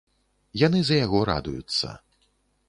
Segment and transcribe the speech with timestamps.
[0.61, 1.87] Яны за яго радуюцца.